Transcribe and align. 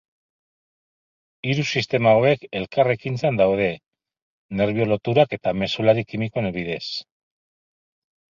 Hiru 1.49 1.65
sistema 1.71 2.13
hauek 2.13 2.45
elkarrekintzan 2.59 3.37
daude 3.41 3.67
nerbio-loturak 4.61 5.37
eta 5.39 5.53
mezulari 5.65 6.07
kimikoen 6.13 6.49
bidez. 6.59 6.83